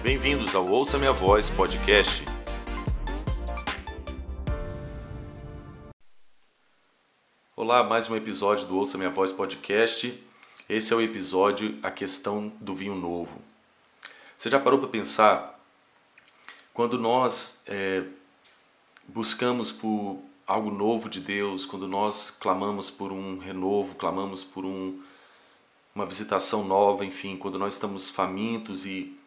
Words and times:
Bem-vindos 0.00 0.54
ao 0.54 0.64
Ouça 0.64 0.96
Minha 0.96 1.12
Voz 1.12 1.50
podcast. 1.50 2.24
Olá, 7.56 7.82
mais 7.82 8.08
um 8.08 8.14
episódio 8.14 8.68
do 8.68 8.78
Ouça 8.78 8.96
Minha 8.96 9.10
Voz 9.10 9.32
podcast. 9.32 10.22
Esse 10.68 10.92
é 10.92 10.96
o 10.96 11.00
episódio 11.00 11.76
A 11.82 11.90
Questão 11.90 12.52
do 12.60 12.76
Vinho 12.76 12.94
Novo. 12.94 13.42
Você 14.36 14.48
já 14.48 14.60
parou 14.60 14.78
para 14.78 14.88
pensar? 14.88 15.60
Quando 16.72 16.96
nós 16.96 17.64
é, 17.66 18.04
buscamos 19.08 19.72
por 19.72 20.22
algo 20.46 20.70
novo 20.70 21.08
de 21.08 21.20
Deus, 21.20 21.66
quando 21.66 21.88
nós 21.88 22.30
clamamos 22.30 22.88
por 22.88 23.10
um 23.10 23.38
renovo, 23.38 23.96
clamamos 23.96 24.44
por 24.44 24.64
um, 24.64 25.02
uma 25.92 26.06
visitação 26.06 26.64
nova, 26.64 27.04
enfim, 27.04 27.36
quando 27.36 27.58
nós 27.58 27.74
estamos 27.74 28.08
famintos 28.08 28.86
e 28.86 29.17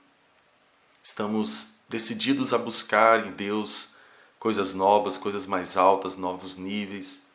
estamos 1.03 1.79
decididos 1.89 2.53
a 2.53 2.57
buscar 2.57 3.25
em 3.25 3.31
Deus 3.31 3.95
coisas 4.39 4.73
novas, 4.73 5.17
coisas 5.17 5.45
mais 5.45 5.77
altas, 5.77 6.17
novos 6.17 6.57
níveis. 6.57 7.27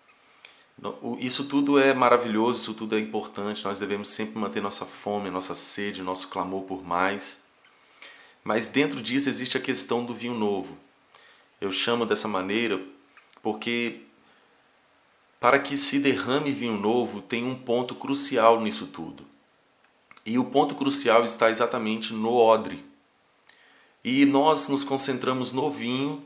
Isso 1.19 1.45
tudo 1.45 1.79
é 1.79 1.95
maravilhoso, 1.95 2.61
isso 2.61 2.75
tudo 2.75 2.97
é 2.97 3.01
importante. 3.01 3.65
Nós 3.65 3.79
devemos 3.79 4.09
sempre 4.09 4.39
manter 4.39 4.61
nossa 4.61 4.85
fome, 4.85 5.31
nossa 5.31 5.55
sede, 5.55 6.03
nosso 6.03 6.29
clamor 6.29 6.65
por 6.65 6.85
mais. 6.85 7.45
Mas 8.45 8.69
dentro 8.69 9.01
disso 9.01 9.29
existe 9.29 9.57
a 9.57 9.61
questão 9.61 10.05
do 10.05 10.15
vinho 10.15 10.35
novo. 10.35 10.77
Eu 11.61 11.73
chamo 11.73 12.05
dessa 12.05 12.29
maneira 12.29 12.81
porque 13.43 14.03
para 15.39 15.59
que 15.59 15.77
se 15.77 15.99
derrame 15.99 16.51
vinho 16.51 16.77
novo 16.77 17.23
tem 17.23 17.45
um 17.45 17.55
ponto 17.55 17.95
crucial 17.95 18.61
nisso 18.61 18.87
tudo. 18.87 19.25
E 20.25 20.39
o 20.39 20.45
ponto 20.45 20.75
crucial 20.75 21.25
está 21.25 21.51
exatamente 21.51 22.13
no 22.13 22.35
odre. 22.35 22.85
E 24.07 24.25
nós 24.25 24.69
nos 24.69 24.85
concentramos 24.85 25.53
no 25.53 25.69
vinho, 25.69 26.25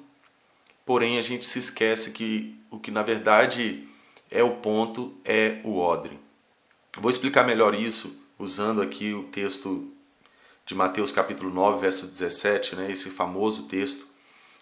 porém 0.84 1.17
a 1.17 1.23
gente 1.23 1.47
se 1.47 1.59
esquece 1.59 2.11
que 2.11 2.55
o 2.70 2.78
que 2.78 2.91
na 2.91 3.03
verdade 3.03 3.89
é 4.31 4.42
o 4.42 4.56
ponto 4.56 5.14
é 5.25 5.62
o 5.64 5.78
odre. 5.78 6.20
Vou 6.98 7.09
explicar 7.11 7.42
melhor 7.42 7.75
isso 7.75 8.22
usando 8.39 8.83
aqui 8.83 9.14
o 9.14 9.22
texto 9.22 9.91
de 10.67 10.75
Mateus 10.75 11.11
capítulo 11.11 11.48
9, 11.48 11.81
verso 11.81 12.06
17, 12.06 12.77
né, 12.77 12.92
esse 12.92 13.09
famoso 13.09 13.62
texto, 13.62 14.06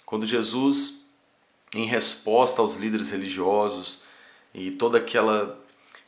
quando 0.06 0.24
Jesus 0.24 1.08
em 1.74 1.86
resposta 1.86 2.62
aos 2.62 2.76
líderes 2.76 3.10
religiosos 3.10 4.02
e 4.54 4.70
toda 4.70 4.98
aquela 4.98 5.58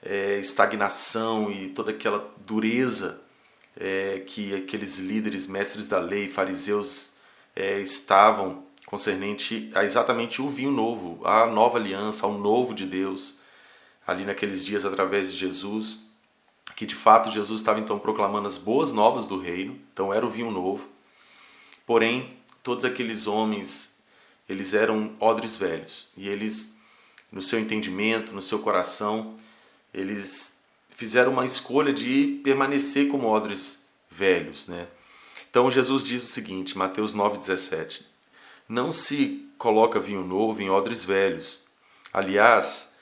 é, 0.00 0.39
estagnação 0.39 1.50
e 1.50 1.70
toda 1.70 1.91
aquela 1.91 2.33
dureza 2.47 3.20
é, 3.81 4.23
que 4.27 4.55
aqueles 4.55 4.98
líderes, 4.98 5.47
mestres 5.47 5.89
da 5.89 5.98
lei, 5.98 6.28
fariseus 6.28 7.17
é, 7.56 7.81
estavam 7.81 8.62
concernente 8.84 9.70
a 9.75 9.84
exatamente 9.84 10.42
o 10.42 10.50
vinho 10.50 10.70
novo, 10.70 11.27
a 11.27 11.47
nova 11.47 11.78
aliança, 11.78 12.27
ao 12.27 12.33
novo 12.33 12.75
de 12.75 12.84
Deus, 12.84 13.39
ali 14.06 14.25
naqueles 14.25 14.64
dias 14.64 14.84
através 14.84 15.33
de 15.33 15.39
Jesus, 15.39 16.11
que 16.77 16.84
de 16.84 16.95
fato 16.95 17.31
Jesus 17.31 17.61
estava 17.61 17.81
então 17.81 17.98
proclamando 17.98 18.47
as 18.47 18.58
boas 18.58 18.92
novas 18.92 19.27
do 19.27 19.41
reino, 19.41 19.78
então 19.92 20.12
era 20.12 20.27
o 20.27 20.31
vinho 20.31 20.51
novo. 20.51 20.89
Porém, 21.86 22.36
todos 22.62 22.84
aqueles 22.84 23.27
homens 23.27 24.01
eles 24.48 24.75
eram 24.75 25.14
odres 25.20 25.56
velhos 25.56 26.08
e 26.17 26.28
eles, 26.28 26.78
no 27.31 27.41
seu 27.41 27.61
entendimento, 27.61 28.33
no 28.33 28.42
seu 28.42 28.58
coração, 28.58 29.36
eles 29.95 30.59
fizeram 31.00 31.32
uma 31.32 31.46
escolha 31.46 31.94
de 31.94 32.42
permanecer 32.44 33.08
como 33.08 33.26
odres 33.26 33.86
velhos, 34.10 34.66
né? 34.66 34.86
Então 35.48 35.70
Jesus 35.70 36.04
diz 36.04 36.22
o 36.22 36.26
seguinte, 36.26 36.76
Mateus 36.76 37.14
9:17: 37.14 38.02
Não 38.68 38.92
se 38.92 39.48
coloca 39.56 39.98
vinho 39.98 40.22
novo 40.22 40.60
em 40.60 40.68
odres 40.68 41.02
velhos. 41.02 41.60
Aliás, 42.12 42.96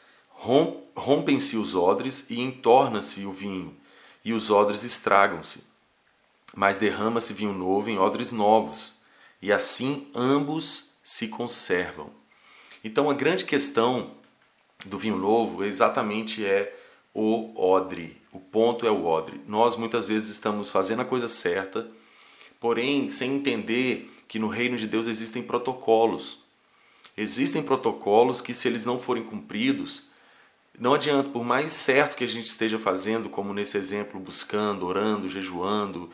rompem-se 0.95 1.57
os 1.57 1.75
odres 1.75 2.27
e 2.31 2.41
entorna-se 2.41 3.27
o 3.27 3.33
vinho, 3.33 3.77
e 4.25 4.33
os 4.33 4.49
odres 4.49 4.85
estragam-se. 4.85 5.65
Mas 6.55 6.79
derrama-se 6.79 7.33
vinho 7.33 7.53
novo 7.53 7.91
em 7.91 7.99
odres 7.99 8.31
novos, 8.31 8.93
e 9.43 9.53
assim 9.53 10.07
ambos 10.15 10.93
se 11.03 11.27
conservam. 11.27 12.11
Então 12.85 13.11
a 13.11 13.15
grande 13.15 13.45
questão 13.45 14.13
do 14.87 14.97
vinho 14.97 15.17
novo 15.17 15.65
exatamente 15.65 16.47
é 16.47 16.78
o 17.21 17.51
odre. 17.61 18.17
O 18.31 18.39
ponto 18.39 18.87
é 18.87 18.91
o 18.93 19.05
odre. 19.05 19.41
Nós 19.49 19.77
muitas 19.77 20.07
vezes 20.07 20.31
estamos 20.31 20.71
fazendo 20.71 21.03
a 21.03 21.05
coisa 21.05 21.27
certa, 21.27 21.91
porém 22.61 23.09
sem 23.09 23.35
entender 23.35 24.09
que 24.29 24.39
no 24.39 24.47
reino 24.47 24.77
de 24.77 24.87
Deus 24.87 25.09
existem 25.09 25.43
protocolos. 25.43 26.39
Existem 27.17 27.61
protocolos 27.61 28.41
que, 28.41 28.55
se 28.55 28.69
eles 28.69 28.85
não 28.85 29.01
forem 29.01 29.25
cumpridos, 29.25 30.11
não 30.79 30.95
adianta, 30.95 31.29
por 31.31 31.43
mais 31.43 31.73
certo 31.73 32.17
que 32.17 32.23
a 32.23 32.29
gente 32.29 32.47
esteja 32.47 32.79
fazendo, 32.79 33.29
como 33.29 33.53
nesse 33.53 33.77
exemplo, 33.77 34.21
buscando, 34.21 34.87
orando, 34.87 35.29
jejuando, 35.29 36.09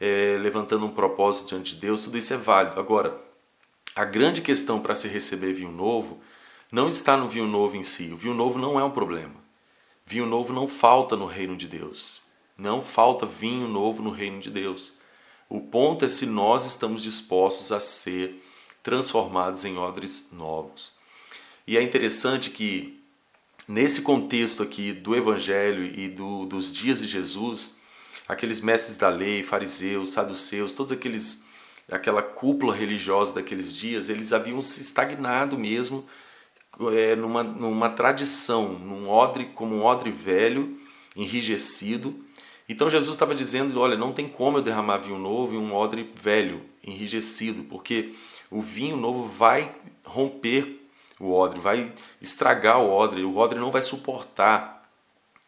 é, 0.00 0.38
levantando 0.40 0.86
um 0.86 0.90
propósito 0.90 1.50
diante 1.50 1.74
de 1.74 1.82
Deus, 1.82 2.04
tudo 2.04 2.16
isso 2.16 2.32
é 2.32 2.38
válido. 2.38 2.80
Agora, 2.80 3.20
a 3.94 4.06
grande 4.06 4.40
questão 4.40 4.80
para 4.80 4.94
se 4.94 5.06
receber 5.06 5.52
vinho 5.52 5.70
novo 5.70 6.18
não 6.72 6.88
está 6.88 7.14
no 7.14 7.28
vinho 7.28 7.46
novo 7.46 7.76
em 7.76 7.82
si. 7.82 8.10
O 8.10 8.16
vinho 8.16 8.32
novo 8.32 8.58
não 8.58 8.80
é 8.80 8.84
um 8.84 8.90
problema. 8.90 9.45
Vinho 10.06 10.24
novo 10.24 10.52
não 10.52 10.68
falta 10.68 11.16
no 11.16 11.26
reino 11.26 11.56
de 11.56 11.66
Deus. 11.66 12.22
Não 12.56 12.80
falta 12.80 13.26
vinho 13.26 13.66
novo 13.66 14.00
no 14.00 14.10
reino 14.10 14.40
de 14.40 14.50
Deus. 14.50 14.94
O 15.48 15.60
ponto 15.60 16.04
é 16.04 16.08
se 16.08 16.26
nós 16.26 16.64
estamos 16.64 17.02
dispostos 17.02 17.72
a 17.72 17.80
ser 17.80 18.40
transformados 18.84 19.64
em 19.64 19.76
odres 19.76 20.28
novos. 20.30 20.92
E 21.66 21.76
é 21.76 21.82
interessante 21.82 22.50
que, 22.50 23.02
nesse 23.66 24.02
contexto 24.02 24.62
aqui 24.62 24.92
do 24.92 25.16
Evangelho 25.16 25.84
e 25.84 26.08
do, 26.08 26.46
dos 26.46 26.72
dias 26.72 27.00
de 27.00 27.08
Jesus, 27.08 27.80
aqueles 28.28 28.60
mestres 28.60 28.96
da 28.96 29.08
lei, 29.08 29.42
fariseus, 29.42 30.10
saduceus, 30.10 30.72
todos 30.72 30.92
aqueles 30.92 31.44
aquela 31.90 32.22
cúpula 32.22 32.74
religiosa 32.74 33.34
daqueles 33.34 33.76
dias, 33.76 34.08
eles 34.08 34.32
haviam 34.32 34.60
se 34.60 34.80
estagnado 34.80 35.56
mesmo 35.56 36.04
é, 36.92 37.16
numa, 37.16 37.42
numa 37.42 37.88
tradição, 37.88 38.70
num 38.70 39.08
odre, 39.08 39.46
como 39.54 39.74
um 39.74 39.84
odre 39.84 40.10
velho, 40.10 40.78
enrijecido. 41.14 42.14
Então 42.68 42.90
Jesus 42.90 43.14
estava 43.14 43.34
dizendo: 43.34 43.80
olha, 43.80 43.96
não 43.96 44.12
tem 44.12 44.28
como 44.28 44.58
eu 44.58 44.62
derramar 44.62 44.98
vinho 44.98 45.18
novo 45.18 45.54
em 45.54 45.58
um 45.58 45.74
odre 45.74 46.10
velho, 46.14 46.62
enrijecido, 46.84 47.64
porque 47.64 48.14
o 48.50 48.60
vinho 48.60 48.96
novo 48.96 49.26
vai 49.26 49.74
romper 50.04 50.82
o 51.18 51.32
odre, 51.32 51.60
vai 51.60 51.92
estragar 52.20 52.80
o 52.80 52.90
odre, 52.90 53.24
o 53.24 53.36
odre 53.36 53.58
não 53.58 53.70
vai 53.70 53.82
suportar. 53.82 54.88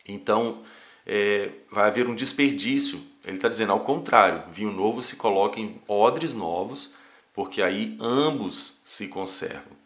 Então 0.06 0.62
é, 1.06 1.50
vai 1.70 1.88
haver 1.88 2.08
um 2.08 2.14
desperdício 2.14 3.02
ele 3.28 3.36
está 3.36 3.48
dizendo 3.48 3.72
ao 3.72 3.80
contrário: 3.80 4.42
vinho 4.50 4.72
novo 4.72 5.02
se 5.02 5.16
coloca 5.16 5.60
em 5.60 5.78
odres 5.86 6.32
novos, 6.32 6.94
porque 7.34 7.60
aí 7.60 7.94
ambos 8.00 8.80
se 8.86 9.06
conservam. 9.08 9.76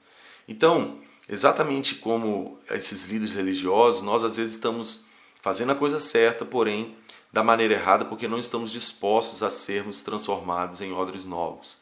Então, 0.47 0.99
exatamente 1.29 1.97
como 1.97 2.59
esses 2.71 3.09
líderes 3.09 3.35
religiosos, 3.35 4.03
nós 4.03 4.25
às 4.25 4.37
vezes 4.37 4.55
estamos 4.55 5.05
fazendo 5.41 5.73
a 5.73 5.77
coisa 5.77 5.99
certa, 5.99 6.45
porém 6.45 6.95
da 7.33 7.43
maneira 7.43 7.75
errada, 7.75 8.05
porque 8.05 8.29
não 8.29 8.39
estamos 8.39 8.71
dispostos 8.71 9.43
a 9.43 9.51
sermos 9.51 10.03
transformados 10.03 10.81
em 10.81 10.93
odres 10.93 11.25
novos. 11.25 11.79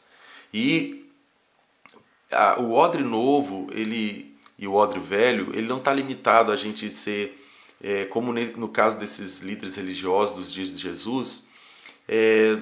E 0.53 1.05
a, 2.31 2.59
o 2.59 2.73
odre 2.73 3.03
novo, 3.03 3.67
ele 3.71 4.31
e 4.57 4.67
o 4.67 4.75
odre 4.75 4.99
velho, 4.99 5.51
ele 5.53 5.67
não 5.67 5.77
está 5.77 5.91
limitado 5.91 6.51
a 6.51 6.55
gente 6.55 6.89
ser 6.89 7.37
é, 7.83 8.05
como 8.05 8.31
no 8.31 8.69
caso 8.69 8.99
desses 8.99 9.39
líderes 9.39 9.75
religiosos 9.75 10.35
dos 10.35 10.53
dias 10.53 10.71
de 10.71 10.77
Jesus, 10.77 11.47
é, 12.07 12.57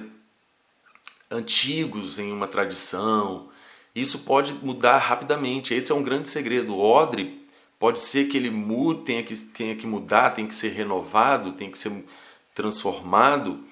antigos 1.30 2.18
em 2.18 2.32
uma 2.32 2.48
tradição. 2.48 3.50
Isso 3.94 4.20
pode 4.20 4.52
mudar 4.54 4.98
rapidamente. 4.98 5.74
Esse 5.74 5.90
é 5.92 5.94
um 5.94 6.02
grande 6.02 6.28
segredo. 6.28 6.74
O 6.74 6.80
odre 6.80 7.40
pode 7.78 8.00
ser 8.00 8.28
que 8.28 8.36
ele 8.36 8.50
mude, 8.50 9.02
tenha 9.02 9.22
que, 9.22 9.36
tenha 9.36 9.74
que 9.74 9.86
mudar, 9.86 10.30
tenha 10.30 10.46
que 10.46 10.54
ser 10.54 10.68
renovado, 10.70 11.52
tenha 11.52 11.70
que 11.70 11.78
ser 11.78 12.04
transformado 12.54 13.64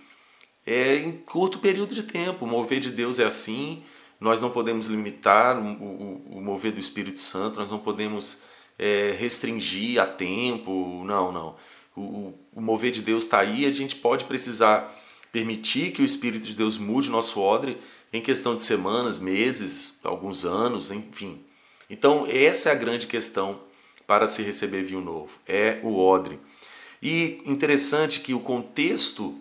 é, 0.67 0.97
em 0.97 1.13
curto 1.13 1.59
período 1.59 1.95
de 1.95 2.03
tempo. 2.03 2.45
O 2.45 2.49
mover 2.49 2.81
de 2.81 2.91
Deus 2.91 3.19
é 3.19 3.25
assim. 3.25 3.83
Nós 4.21 4.41
não 4.41 4.51
podemos 4.51 4.87
limitar 4.87 5.59
o, 5.59 5.65
o, 5.65 6.39
o 6.39 6.41
mover 6.41 6.73
do 6.73 6.81
Espírito 6.81 7.21
Santo, 7.21 7.59
nós 7.61 7.71
não 7.71 7.79
podemos 7.79 8.41
é, 8.79 9.15
restringir 9.19 10.01
a 10.01 10.07
tempo. 10.07 11.03
Não, 11.05 11.31
não. 11.31 11.57
O, 11.97 12.35
o 12.55 12.61
mover 12.61 12.91
de 12.91 13.01
Deus 13.01 13.25
está 13.25 13.41
aí. 13.41 13.65
A 13.67 13.73
gente 13.73 13.97
pode 13.97 14.25
precisar 14.25 14.95
permitir 15.31 15.93
que 15.93 16.03
o 16.03 16.05
Espírito 16.05 16.47
de 16.47 16.55
Deus 16.55 16.79
mude 16.79 17.11
nosso 17.11 17.41
odre 17.41 17.79
em 18.13 18.21
questão 18.21 18.57
de 18.57 18.63
semanas, 18.63 19.19
meses, 19.19 19.99
alguns 20.03 20.45
anos, 20.45 20.91
enfim. 20.91 21.45
Então, 21.91 22.27
essa 22.29 22.71
é 22.71 22.73
a 22.73 22.77
grande 22.77 23.07
questão 23.07 23.61
para 24.07 24.27
se 24.27 24.43
receber 24.43 24.83
vinho 24.83 25.01
novo, 25.01 25.31
é 25.47 25.81
o 25.83 25.99
odre. 25.99 26.39
E 27.03 27.43
interessante 27.45 28.21
que 28.21 28.35
o 28.35 28.41
contexto 28.41 29.39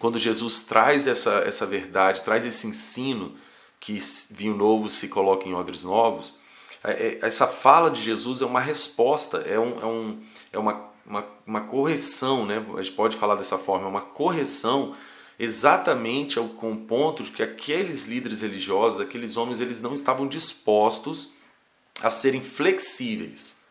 quando 0.00 0.18
Jesus 0.18 0.60
traz 0.62 1.06
essa, 1.06 1.42
essa 1.46 1.66
verdade, 1.66 2.22
traz 2.22 2.42
esse 2.46 2.66
ensino 2.66 3.34
que 3.78 3.98
vinho 4.30 4.56
novo 4.56 4.88
se 4.88 5.08
coloca 5.08 5.46
em 5.46 5.52
odres 5.52 5.84
novos, 5.84 6.34
é, 6.82 6.92
é, 6.92 7.18
essa 7.20 7.46
fala 7.46 7.90
de 7.90 8.00
Jesus 8.00 8.40
é 8.40 8.46
uma 8.46 8.60
resposta, 8.60 9.44
é, 9.46 9.60
um, 9.60 9.78
é, 9.78 9.84
um, 9.84 10.20
é 10.54 10.58
uma, 10.58 10.90
uma, 11.04 11.24
uma 11.46 11.60
correção, 11.60 12.46
né? 12.46 12.64
a 12.78 12.82
gente 12.82 12.96
pode 12.96 13.14
falar 13.14 13.34
dessa 13.34 13.58
forma, 13.58 13.84
é 13.84 13.90
uma 13.90 14.00
correção 14.00 14.96
exatamente 15.40 16.38
com 16.58 16.72
o 16.72 16.76
ponto 16.76 17.22
de 17.22 17.30
que 17.30 17.42
aqueles 17.42 18.04
líderes 18.04 18.42
religiosos, 18.42 19.00
aqueles 19.00 19.38
homens, 19.38 19.58
eles 19.58 19.80
não 19.80 19.94
estavam 19.94 20.28
dispostos 20.28 21.32
a 22.02 22.10
serem 22.10 22.42
flexíveis. 22.42 23.62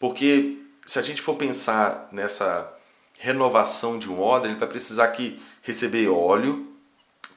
Porque 0.00 0.58
se 0.84 0.98
a 0.98 1.02
gente 1.02 1.22
for 1.22 1.36
pensar 1.36 2.08
nessa 2.10 2.68
renovação 3.16 3.96
de 3.96 4.10
um 4.10 4.20
odre, 4.20 4.50
ele 4.50 4.58
vai 4.58 4.68
precisar 4.68 5.06
que 5.08 5.40
receber 5.62 6.08
óleo, 6.08 6.66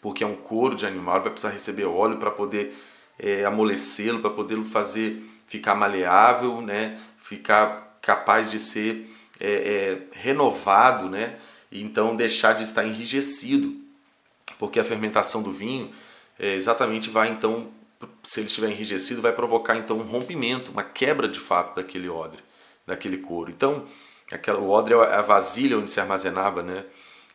porque 0.01 0.23
é 0.23 0.27
um 0.27 0.35
couro 0.35 0.75
de 0.75 0.87
animal, 0.87 1.21
vai 1.21 1.29
precisar 1.29 1.51
receber 1.53 1.85
óleo 1.85 2.17
para 2.17 2.31
poder 2.31 2.75
é, 3.19 3.45
amolecê-lo, 3.45 4.21
para 4.21 4.31
poder 4.31 4.61
fazer 4.63 5.21
ficar 5.45 5.75
maleável, 5.75 6.61
né? 6.61 6.99
ficar 7.19 7.99
capaz 8.01 8.49
de 8.49 8.59
ser 8.59 9.07
é, 9.39 9.51
é, 9.51 10.01
renovado, 10.13 11.09
né? 11.09 11.37
E 11.71 11.81
então 11.81 12.15
deixar 12.15 12.53
de 12.53 12.63
estar 12.63 12.85
enrijecido, 12.85 13.75
porque 14.59 14.79
a 14.79 14.83
fermentação 14.83 15.41
do 15.41 15.51
vinho 15.51 15.91
é, 16.39 16.55
exatamente 16.55 17.09
vai 17.09 17.29
então, 17.29 17.69
se 18.23 18.39
ele 18.39 18.47
estiver 18.47 18.69
enrijecido, 18.69 19.21
vai 19.21 19.33
provocar 19.33 19.77
então 19.77 19.97
um 19.97 20.03
rompimento, 20.03 20.71
uma 20.71 20.83
quebra 20.83 21.27
de 21.27 21.39
fato 21.39 21.75
daquele 21.75 22.09
odre, 22.09 22.39
daquele 22.85 23.17
couro. 23.17 23.51
Então, 23.51 23.85
aquela, 24.31 24.59
o 24.59 24.69
odre 24.69 24.93
é 24.93 25.15
a 25.15 25.21
vasilha 25.21 25.77
onde 25.77 25.91
se 25.91 25.99
armazenava, 25.99 26.61
né? 26.61 26.85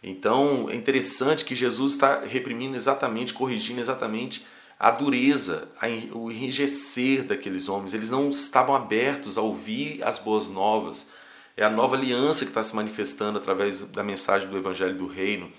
Então 0.03 0.69
é 0.69 0.75
interessante 0.75 1.45
que 1.45 1.55
Jesus 1.55 1.93
está 1.93 2.21
reprimindo 2.21 2.77
exatamente, 2.77 3.33
corrigindo 3.33 3.81
exatamente 3.81 4.45
a 4.79 4.91
dureza, 4.91 5.69
o 6.13 6.29
enrijecer 6.29 7.23
daqueles 7.23 7.69
homens. 7.69 7.95
Eles 7.95 8.11
não 8.11 8.31
estavam 8.31 8.75
abertos 8.75 9.39
a 9.39 9.41
ouvir 9.41 10.03
as 10.03 10.19
boas 10.19 10.49
novas. 10.49 11.11
É 11.57 11.65
a 11.65 11.71
nova 11.71 11.97
aliança 11.97 12.45
que 12.45 12.51
está 12.51 12.63
se 12.63 12.75
manifestando 12.75 13.39
através 13.39 13.81
da 13.81 14.03
mensagem 14.03 14.49
do 14.49 14.57
Evangelho 14.57 14.97
do 14.97 15.07
Reino, 15.07 15.53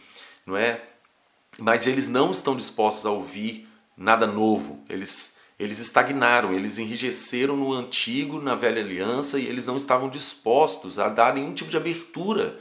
não 0.46 0.58
é? 0.58 0.82
Mas 1.60 1.86
eles 1.86 2.08
não 2.08 2.32
estão 2.32 2.56
dispostos 2.56 3.06
a 3.06 3.12
ouvir 3.12 3.68
nada 3.96 4.26
novo. 4.26 4.84
Eles, 4.90 5.38
eles 5.60 5.78
estagnaram, 5.78 6.52
eles 6.52 6.80
enrijeceram 6.80 7.56
no 7.56 7.72
antigo, 7.72 8.42
na 8.42 8.56
velha 8.56 8.82
aliança, 8.82 9.40
e 9.40 9.46
eles 9.46 9.68
não 9.68 9.78
estavam 9.78 10.10
dispostos 10.10 10.98
a 10.98 11.10
dar 11.10 11.36
nenhum 11.36 11.54
tipo 11.54 11.70
de 11.70 11.78
abertura 11.78 12.58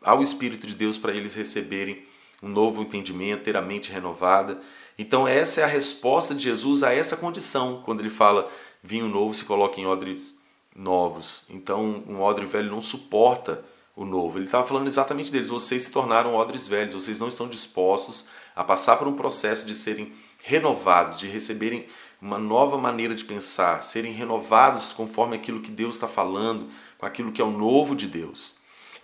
ao 0.00 0.22
Espírito 0.22 0.66
de 0.66 0.74
Deus 0.74 0.96
para 0.96 1.12
eles 1.12 1.34
receberem 1.34 2.04
um 2.40 2.48
novo 2.48 2.82
entendimento, 2.82 3.44
ter 3.44 3.56
a 3.56 3.62
mente 3.62 3.90
renovada. 3.90 4.60
Então, 4.96 5.26
essa 5.26 5.60
é 5.62 5.64
a 5.64 5.68
resposta 5.68 6.32
de 6.32 6.44
Jesus 6.44 6.84
a 6.84 6.92
essa 6.92 7.16
condição, 7.16 7.82
quando 7.84 8.00
ele 8.00 8.10
fala: 8.10 8.48
vinho 8.82 9.08
novo 9.08 9.34
se 9.34 9.44
coloca 9.44 9.80
em 9.80 9.86
odres 9.86 10.40
novos. 10.74 11.44
Então, 11.48 12.02
um 12.06 12.20
odre 12.20 12.46
velho 12.46 12.70
não 12.70 12.82
suporta 12.82 13.62
o 13.94 14.04
novo. 14.04 14.38
Ele 14.38 14.46
estava 14.46 14.66
falando 14.66 14.86
exatamente 14.86 15.30
deles: 15.30 15.48
vocês 15.48 15.82
se 15.82 15.92
tornaram 15.92 16.34
odres 16.34 16.66
velhos, 16.66 16.94
vocês 16.94 17.20
não 17.20 17.28
estão 17.28 17.48
dispostos 17.48 18.28
a 18.54 18.64
passar 18.64 18.96
por 18.96 19.08
um 19.08 19.14
processo 19.14 19.66
de 19.66 19.74
serem 19.74 20.12
renovados, 20.42 21.18
de 21.18 21.26
receberem 21.26 21.86
uma 22.20 22.38
nova 22.38 22.78
maneira 22.78 23.14
de 23.14 23.24
pensar, 23.24 23.82
serem 23.82 24.12
renovados 24.12 24.92
conforme 24.92 25.36
aquilo 25.36 25.60
que 25.60 25.70
Deus 25.70 25.96
está 25.96 26.06
falando, 26.06 26.68
com 26.98 27.06
aquilo 27.06 27.32
que 27.32 27.40
é 27.40 27.44
o 27.44 27.50
novo 27.50 27.96
de 27.96 28.06
Deus. 28.06 28.54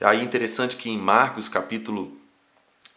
Aí 0.01 0.21
é 0.21 0.23
interessante 0.23 0.77
que 0.77 0.89
em 0.89 0.97
Marcos 0.97 1.49
capítulo, 1.49 2.17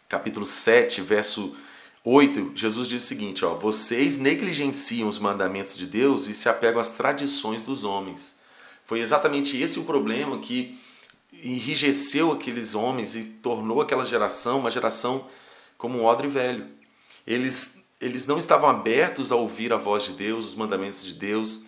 capítulo 0.08 0.46
7, 0.46 1.00
verso 1.00 1.56
8, 2.04 2.52
Jesus 2.54 2.88
diz 2.88 3.02
o 3.02 3.06
seguinte: 3.06 3.44
ó, 3.44 3.54
vocês 3.54 4.18
negligenciam 4.18 5.08
os 5.08 5.18
mandamentos 5.18 5.76
de 5.76 5.86
Deus 5.86 6.26
e 6.26 6.34
se 6.34 6.48
apegam 6.48 6.80
às 6.80 6.92
tradições 6.92 7.62
dos 7.62 7.82
homens. 7.82 8.40
Foi 8.92 9.00
exatamente 9.00 9.58
esse 9.58 9.78
o 9.78 9.84
problema 9.84 10.38
que 10.38 10.78
enrijeceu 11.42 12.30
aqueles 12.30 12.74
homens 12.74 13.16
e 13.16 13.22
tornou 13.22 13.80
aquela 13.80 14.04
geração 14.04 14.58
uma 14.58 14.70
geração 14.70 15.26
como 15.78 15.98
um 15.98 16.04
odre 16.04 16.28
velho. 16.28 16.66
Eles, 17.26 17.86
eles 17.98 18.26
não 18.26 18.36
estavam 18.36 18.68
abertos 18.68 19.32
a 19.32 19.34
ouvir 19.36 19.72
a 19.72 19.78
voz 19.78 20.02
de 20.02 20.12
Deus, 20.12 20.44
os 20.44 20.54
mandamentos 20.54 21.02
de 21.02 21.14
Deus, 21.14 21.64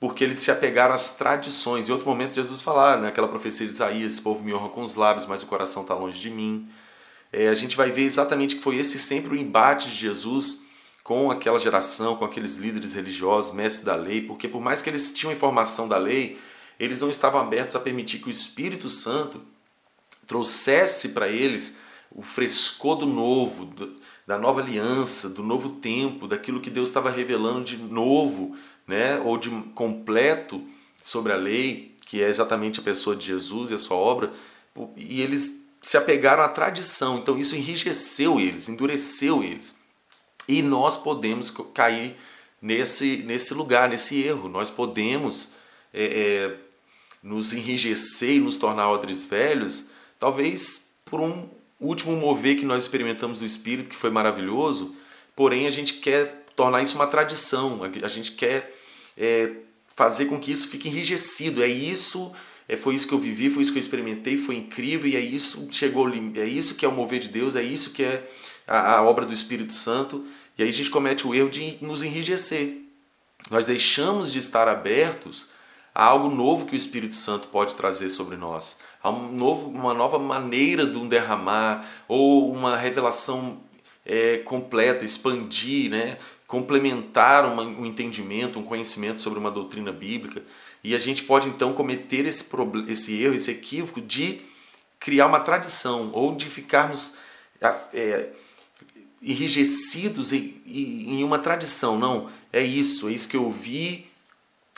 porque 0.00 0.24
eles 0.24 0.38
se 0.38 0.50
apegaram 0.50 0.92
às 0.92 1.14
tradições. 1.16 1.88
Em 1.88 1.92
outro 1.92 2.08
momento, 2.08 2.34
Jesus 2.34 2.60
falar, 2.60 3.00
naquela 3.00 3.28
né, 3.28 3.32
profecia 3.32 3.64
de 3.64 3.72
Isaías: 3.72 4.14
esse 4.14 4.20
povo 4.20 4.42
me 4.42 4.52
honra 4.52 4.70
com 4.70 4.82
os 4.82 4.96
lábios, 4.96 5.26
mas 5.26 5.44
o 5.44 5.46
coração 5.46 5.82
está 5.82 5.94
longe 5.94 6.18
de 6.18 6.30
mim 6.30 6.68
é, 7.32 7.48
a 7.48 7.54
gente 7.54 7.76
vai 7.76 7.90
ver 7.90 8.02
exatamente 8.02 8.56
que 8.56 8.62
foi 8.62 8.76
esse 8.76 8.98
sempre 8.98 9.34
o 9.34 9.36
embate 9.36 9.88
de 9.88 9.94
Jesus 9.94 10.62
com 11.10 11.28
aquela 11.28 11.58
geração, 11.58 12.14
com 12.14 12.24
aqueles 12.24 12.54
líderes 12.54 12.94
religiosos, 12.94 13.52
mestres 13.52 13.84
da 13.84 13.96
lei, 13.96 14.22
porque 14.22 14.46
por 14.46 14.60
mais 14.60 14.80
que 14.80 14.88
eles 14.88 15.12
tinham 15.12 15.32
informação 15.32 15.88
da 15.88 15.98
lei, 15.98 16.38
eles 16.78 17.00
não 17.00 17.10
estavam 17.10 17.40
abertos 17.40 17.74
a 17.74 17.80
permitir 17.80 18.20
que 18.20 18.28
o 18.28 18.30
Espírito 18.30 18.88
Santo 18.88 19.42
trouxesse 20.24 21.08
para 21.08 21.26
eles 21.26 21.78
o 22.12 22.22
frescor 22.22 22.94
do 22.94 23.06
novo, 23.06 23.74
da 24.24 24.38
nova 24.38 24.60
aliança, 24.60 25.28
do 25.28 25.42
novo 25.42 25.70
tempo, 25.70 26.28
daquilo 26.28 26.60
que 26.60 26.70
Deus 26.70 26.88
estava 26.88 27.10
revelando 27.10 27.64
de 27.64 27.76
novo, 27.76 28.56
né, 28.86 29.18
ou 29.18 29.36
de 29.36 29.50
completo 29.74 30.64
sobre 31.02 31.32
a 31.32 31.36
lei, 31.36 31.96
que 32.06 32.22
é 32.22 32.28
exatamente 32.28 32.78
a 32.78 32.84
pessoa 32.84 33.16
de 33.16 33.26
Jesus 33.26 33.72
e 33.72 33.74
a 33.74 33.78
sua 33.78 33.96
obra, 33.96 34.32
e 34.96 35.20
eles 35.20 35.66
se 35.82 35.96
apegaram 35.96 36.44
à 36.44 36.48
tradição, 36.48 37.18
então 37.18 37.36
isso 37.36 37.56
enrijeceu 37.56 38.38
eles, 38.38 38.68
endureceu 38.68 39.42
eles. 39.42 39.79
E 40.48 40.62
nós 40.62 40.96
podemos 40.96 41.50
cair 41.74 42.16
nesse, 42.60 43.18
nesse 43.18 43.54
lugar, 43.54 43.88
nesse 43.88 44.20
erro. 44.22 44.48
Nós 44.48 44.70
podemos 44.70 45.50
é, 45.92 46.04
é, 46.04 46.56
nos 47.22 47.52
enrijecer 47.52 48.36
e 48.36 48.40
nos 48.40 48.56
tornar 48.56 48.90
odres 48.90 49.26
velhos, 49.26 49.86
talvez 50.18 50.92
por 51.04 51.20
um 51.20 51.48
último 51.78 52.16
mover 52.16 52.58
que 52.58 52.64
nós 52.64 52.84
experimentamos 52.84 53.38
do 53.38 53.46
Espírito, 53.46 53.90
que 53.90 53.96
foi 53.96 54.10
maravilhoso, 54.10 54.94
porém 55.34 55.66
a 55.66 55.70
gente 55.70 55.94
quer 55.94 56.44
tornar 56.54 56.82
isso 56.82 56.94
uma 56.94 57.06
tradição, 57.06 57.80
a 57.82 58.08
gente 58.08 58.32
quer 58.32 58.76
é, 59.16 59.52
fazer 59.88 60.26
com 60.26 60.38
que 60.38 60.52
isso 60.52 60.68
fique 60.68 60.88
enrijecido. 60.88 61.62
É 61.62 61.68
isso 61.68 62.32
é, 62.70 62.76
foi 62.76 62.94
isso 62.94 63.08
que 63.08 63.12
eu 63.12 63.18
vivi, 63.18 63.50
foi 63.50 63.64
isso 63.64 63.72
que 63.72 63.78
eu 63.78 63.82
experimentei, 63.82 64.36
foi 64.36 64.54
incrível 64.54 65.10
e 65.10 65.16
é 65.16 65.20
isso 65.20 65.68
chegou, 65.72 66.08
é 66.08 66.44
isso 66.46 66.76
que 66.76 66.84
é 66.84 66.88
o 66.88 66.92
mover 66.92 67.18
de 67.18 67.28
Deus, 67.28 67.56
é 67.56 67.62
isso 67.64 67.90
que 67.90 68.04
é 68.04 68.24
a, 68.70 68.98
a 68.98 69.02
obra 69.02 69.26
do 69.26 69.32
Espírito 69.32 69.72
Santo. 69.72 70.24
E 70.56 70.62
aí 70.62 70.68
a 70.68 70.72
gente 70.72 70.90
comete 70.90 71.26
o 71.26 71.34
erro 71.34 71.50
de 71.50 71.76
nos 71.80 72.02
enrijecer. 72.02 72.76
Nós 73.50 73.66
deixamos 73.66 74.32
de 74.32 74.38
estar 74.38 74.68
abertos 74.68 75.48
a 75.92 76.04
algo 76.04 76.30
novo 76.30 76.66
que 76.66 76.74
o 76.74 76.76
Espírito 76.76 77.16
Santo 77.16 77.48
pode 77.48 77.74
trazer 77.74 78.08
sobre 78.08 78.36
nós, 78.36 78.78
a 79.02 79.10
um 79.10 79.32
novo, 79.32 79.68
uma 79.68 79.92
nova 79.92 80.18
maneira 80.18 80.86
de 80.86 80.96
um 80.96 81.08
derramar 81.08 81.84
ou 82.06 82.52
uma 82.52 82.76
revelação 82.76 83.58
é, 84.06 84.38
completa, 84.38 85.04
expandir, 85.04 85.90
né? 85.90 86.16
complementar 86.46 87.44
uma, 87.46 87.62
um 87.62 87.86
entendimento, 87.86 88.58
um 88.58 88.62
conhecimento 88.62 89.20
sobre 89.20 89.38
uma 89.38 89.50
doutrina 89.50 89.90
bíblica. 89.90 90.42
E 90.82 90.94
a 90.94 90.98
gente 90.98 91.24
pode 91.24 91.48
então 91.48 91.72
cometer 91.72 92.26
esse, 92.26 92.48
esse 92.88 93.20
erro, 93.20 93.34
esse 93.34 93.50
equívoco 93.50 94.00
de 94.00 94.42
criar 94.98 95.26
uma 95.26 95.40
tradição 95.40 96.10
ou 96.12 96.34
de 96.34 96.46
ficarmos 96.46 97.16
é, 97.92 98.28
enrijecidos 99.22 100.32
em, 100.32 100.60
em 100.66 101.24
uma 101.24 101.38
tradição. 101.38 101.98
Não, 101.98 102.28
é 102.52 102.62
isso, 102.62 103.08
é 103.08 103.12
isso 103.12 103.28
que 103.28 103.36
eu 103.36 103.50
vi 103.50 104.10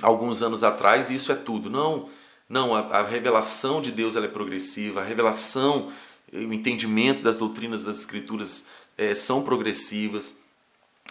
alguns 0.01 0.43
anos 0.43 0.65
atrás 0.65 1.11
e 1.11 1.15
isso 1.15 1.31
é 1.31 1.35
tudo. 1.35 1.71
Não, 1.71 2.09
não, 2.49 2.75
a, 2.75 2.81
a 2.81 3.07
revelação 3.07 3.81
de 3.81 3.93
Deus 3.93 4.17
ela 4.17 4.27
é 4.27 4.29
progressiva, 4.29 5.01
a 5.01 5.05
revelação, 5.05 5.93
o 6.33 6.53
entendimento 6.53 7.23
das 7.23 7.37
doutrinas 7.37 7.85
das 7.85 7.99
Escrituras 7.99 8.69
é, 8.97 9.15
são 9.15 9.43
progressivas. 9.43 10.43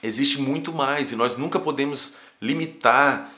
Existe 0.03 0.41
muito 0.41 0.73
mais 0.73 1.11
e 1.11 1.15
nós 1.15 1.37
nunca 1.37 1.59
podemos 1.59 2.17
limitar 2.41 3.31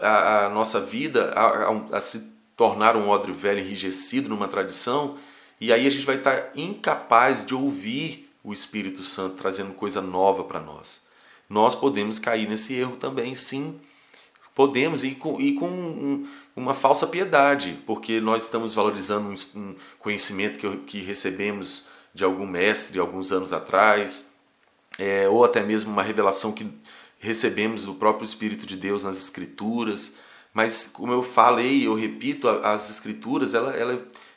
a, 0.00 0.46
a 0.46 0.48
nossa 0.48 0.80
vida 0.80 1.32
a, 1.34 1.46
a, 1.46 1.96
a, 1.96 2.00
se 2.00 2.32
tornar 2.56 2.96
um 2.96 3.08
odre 3.08 3.32
velho 3.32 3.60
enrijecido 3.60 4.28
numa 4.28 4.48
tradição, 4.48 5.16
e 5.60 5.72
aí 5.72 5.86
a 5.86 5.90
gente 5.90 6.06
vai 6.06 6.16
estar 6.16 6.50
incapaz 6.54 7.44
de 7.44 7.54
ouvir 7.54 8.29
o 8.42 8.52
Espírito 8.52 9.02
Santo 9.02 9.36
trazendo 9.36 9.74
coisa 9.74 10.00
nova 10.00 10.44
para 10.44 10.60
nós. 10.60 11.04
Nós 11.48 11.74
podemos 11.74 12.18
cair 12.18 12.48
nesse 12.48 12.74
erro 12.74 12.96
também, 12.96 13.34
sim. 13.34 13.80
Podemos, 14.54 15.02
e 15.04 15.12
com, 15.12 15.40
e 15.40 15.54
com 15.54 15.68
um, 15.68 16.26
uma 16.54 16.74
falsa 16.74 17.06
piedade, 17.06 17.78
porque 17.86 18.20
nós 18.20 18.44
estamos 18.44 18.74
valorizando 18.74 19.28
um, 19.28 19.58
um 19.58 19.74
conhecimento 19.98 20.58
que, 20.58 20.76
que 20.78 21.00
recebemos 21.00 21.88
de 22.14 22.24
algum 22.24 22.46
mestre 22.46 22.98
alguns 22.98 23.32
anos 23.32 23.52
atrás, 23.52 24.30
é, 24.98 25.28
ou 25.28 25.44
até 25.44 25.62
mesmo 25.62 25.92
uma 25.92 26.02
revelação 26.02 26.52
que 26.52 26.70
recebemos 27.18 27.84
do 27.84 27.94
próprio 27.94 28.24
Espírito 28.24 28.66
de 28.66 28.76
Deus 28.76 29.04
nas 29.04 29.18
Escrituras, 29.18 30.16
mas 30.52 30.90
como 30.92 31.12
eu 31.12 31.22
falei, 31.22 31.86
eu 31.86 31.94
repito, 31.94 32.48
as 32.48 32.90
Escrituras 32.90 33.54
ela, 33.54 33.74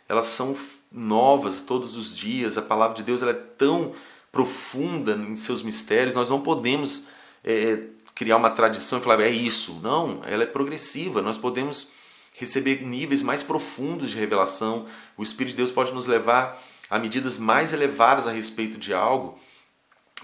elas 0.07 0.25
são 0.27 0.55
novas 0.93 1.61
todos 1.61 1.97
os 1.97 2.15
dias. 2.15 2.57
A 2.57 2.61
palavra 2.61 2.95
de 2.95 3.03
Deus 3.03 3.21
ela 3.21 3.31
é 3.31 3.33
tão 3.33 3.93
profunda 4.31 5.13
em 5.13 5.35
seus 5.35 5.61
mistérios, 5.61 6.15
nós 6.15 6.29
não 6.29 6.41
podemos 6.41 7.07
é, 7.43 7.83
criar 8.15 8.37
uma 8.37 8.49
tradição 8.49 8.99
e 8.99 9.01
falar 9.01 9.21
é 9.21 9.29
isso. 9.29 9.79
Não, 9.81 10.21
ela 10.25 10.43
é 10.43 10.47
progressiva. 10.47 11.21
Nós 11.21 11.37
podemos 11.37 11.91
receber 12.35 12.83
níveis 12.83 13.21
mais 13.21 13.43
profundos 13.43 14.11
de 14.11 14.17
revelação. 14.17 14.85
O 15.17 15.23
Espírito 15.23 15.51
de 15.51 15.57
Deus 15.57 15.71
pode 15.71 15.91
nos 15.91 16.07
levar 16.07 16.61
a 16.89 16.99
medidas 16.99 17.37
mais 17.37 17.73
elevadas 17.73 18.27
a 18.27 18.31
respeito 18.31 18.77
de 18.77 18.93
algo, 18.93 19.39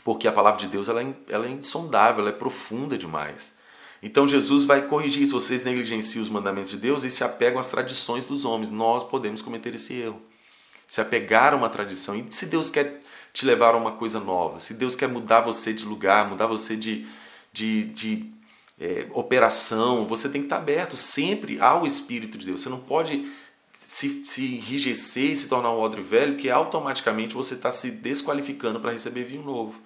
porque 0.04 0.28
a 0.28 0.32
palavra 0.32 0.60
de 0.60 0.68
Deus 0.68 0.90
ela 0.90 1.02
é, 1.02 1.14
ela 1.28 1.46
é 1.46 1.50
insondável, 1.50 2.22
ela 2.22 2.30
é 2.30 2.38
profunda 2.38 2.98
demais. 2.98 3.58
Então 4.02 4.28
Jesus 4.28 4.64
vai 4.64 4.88
corrigir 4.88 5.26
se 5.26 5.34
vocês 5.34 5.66
negligenciam 5.66 6.24
os 6.24 6.30
mandamentos 6.30 6.72
de 6.72 6.78
Deus 6.78 7.04
e 7.04 7.12
se 7.12 7.24
apegam 7.24 7.60
às 7.60 7.70
tradições 7.70 8.26
dos 8.26 8.46
homens. 8.46 8.72
Nós 8.72 9.04
podemos 9.04 9.42
cometer 9.42 9.76
esse 9.76 9.94
erro. 9.94 10.22
Se 10.90 11.00
apegar 11.00 11.54
a 11.54 11.56
uma 11.56 11.70
tradição. 11.70 12.16
E 12.16 12.26
se 12.30 12.48
Deus 12.48 12.70
quer 12.70 13.02
te 13.32 13.46
levar 13.46 13.76
a 13.76 13.78
uma 13.78 13.94
coisa 13.94 14.20
nova, 14.20 14.60
se 14.60 14.74
Deus 14.74 14.96
quer 14.96 15.08
mudar 15.08 15.40
você 15.40 15.72
de 15.72 15.86
lugar, 15.86 16.28
mudar 16.28 16.48
você 16.48 16.76
de, 16.76 17.08
de, 17.54 17.86
de 17.86 18.26
é, 18.80 19.08
operação, 19.12 20.08
você 20.08 20.28
tem 20.28 20.42
que 20.42 20.48
estar 20.48 20.58
aberto 20.58 20.98
sempre 20.98 21.62
ao 21.62 21.86
Espírito 21.86 22.38
de 22.38 22.48
Deus. 22.48 22.62
Você 22.62 22.70
não 22.70 22.80
pode 22.80 23.32
se, 23.90 24.24
se 24.28 24.46
enrijecer 24.56 25.32
e 25.32 25.36
se 25.36 25.48
tornar 25.48 25.72
um 25.72 25.80
odre 25.80 26.02
velho, 26.02 26.38
que 26.38 26.50
automaticamente 26.50 27.34
você 27.34 27.56
está 27.56 27.72
se 27.72 27.92
desqualificando 27.92 28.80
para 28.80 28.92
receber 28.92 29.26
vinho 29.26 29.44
novo. 29.44 29.80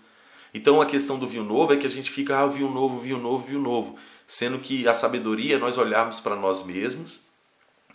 Então 0.53 0.81
a 0.81 0.85
questão 0.85 1.17
do 1.17 1.27
vinho 1.27 1.43
novo 1.43 1.73
é 1.73 1.77
que 1.77 1.87
a 1.87 1.89
gente 1.89 2.11
fica, 2.11 2.39
ah, 2.39 2.47
vinho 2.47 2.69
novo, 2.69 2.99
vinho 2.99 3.17
novo, 3.17 3.47
vinho 3.47 3.61
novo. 3.61 3.95
Sendo 4.27 4.59
que 4.59 4.87
a 4.87 4.93
sabedoria 4.93 5.55
é 5.55 5.59
nós 5.59 5.77
olharmos 5.77 6.19
para 6.19 6.35
nós 6.35 6.63
mesmos 6.65 7.21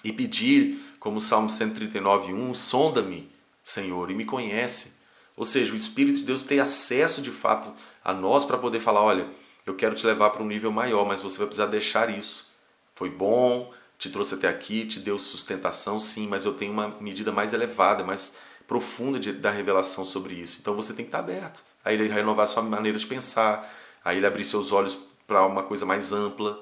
e 0.02 0.12
pedir, 0.12 0.80
como 0.98 1.18
o 1.18 1.20
Salmo 1.20 1.48
139, 1.48 2.32
1, 2.32 2.54
sonda-me, 2.54 3.30
Senhor, 3.62 4.10
e 4.10 4.14
me 4.14 4.24
conhece. 4.24 4.98
Ou 5.36 5.44
seja, 5.44 5.72
o 5.72 5.76
Espírito 5.76 6.18
de 6.18 6.24
Deus 6.24 6.42
tem 6.42 6.58
acesso 6.58 7.22
de 7.22 7.30
fato 7.30 7.72
a 8.04 8.12
nós 8.12 8.44
para 8.44 8.58
poder 8.58 8.80
falar: 8.80 9.02
olha, 9.02 9.28
eu 9.64 9.74
quero 9.74 9.94
te 9.94 10.06
levar 10.06 10.30
para 10.30 10.42
um 10.42 10.46
nível 10.46 10.72
maior, 10.72 11.06
mas 11.06 11.22
você 11.22 11.38
vai 11.38 11.46
precisar 11.46 11.66
deixar 11.66 12.10
isso. 12.10 12.48
Foi 12.94 13.08
bom, 13.08 13.72
te 13.98 14.10
trouxe 14.10 14.34
até 14.34 14.48
aqui, 14.48 14.86
te 14.86 14.98
deu 14.98 15.18
sustentação, 15.18 16.00
sim, 16.00 16.26
mas 16.26 16.44
eu 16.44 16.54
tenho 16.54 16.72
uma 16.72 16.96
medida 17.00 17.30
mais 17.30 17.52
elevada, 17.52 18.02
mais 18.02 18.36
profunda 18.66 19.18
de, 19.18 19.32
da 19.32 19.50
revelação 19.50 20.04
sobre 20.04 20.34
isso. 20.34 20.58
Então 20.60 20.74
você 20.74 20.92
tem 20.92 21.04
que 21.04 21.08
estar 21.08 21.20
aberto. 21.20 21.62
Aí 21.84 21.94
ele 21.94 22.08
renovar 22.08 22.46
sua 22.46 22.62
maneira 22.62 22.98
de 22.98 23.06
pensar, 23.06 23.72
aí 24.04 24.16
ele 24.16 24.26
abrir 24.26 24.44
seus 24.44 24.72
olhos 24.72 24.98
para 25.26 25.46
uma 25.46 25.62
coisa 25.62 25.86
mais 25.86 26.12
ampla. 26.12 26.60